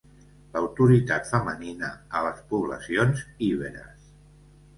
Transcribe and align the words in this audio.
L'autoritat 0.53 1.29
femenina 1.33 1.89
a 2.17 2.23
les 2.29 2.41
poblacions 2.55 3.23
iberes. 3.51 4.11